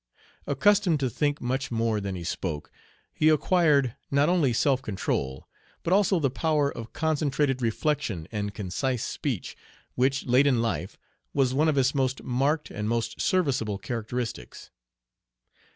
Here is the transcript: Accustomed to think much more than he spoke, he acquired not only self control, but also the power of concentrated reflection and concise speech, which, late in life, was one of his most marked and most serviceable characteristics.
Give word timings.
Accustomed 0.47 0.99
to 1.01 1.11
think 1.11 1.41
much 1.41 1.69
more 1.69 2.01
than 2.01 2.15
he 2.15 2.23
spoke, 2.23 2.71
he 3.13 3.29
acquired 3.29 3.93
not 4.09 4.29
only 4.29 4.51
self 4.51 4.81
control, 4.81 5.47
but 5.83 5.93
also 5.93 6.19
the 6.19 6.31
power 6.31 6.75
of 6.75 6.91
concentrated 6.91 7.61
reflection 7.61 8.27
and 8.31 8.51
concise 8.51 9.03
speech, 9.03 9.55
which, 9.93 10.25
late 10.25 10.47
in 10.47 10.59
life, 10.59 10.97
was 11.35 11.53
one 11.53 11.67
of 11.69 11.75
his 11.75 11.93
most 11.93 12.23
marked 12.23 12.71
and 12.71 12.89
most 12.89 13.21
serviceable 13.21 13.77
characteristics. 13.77 14.71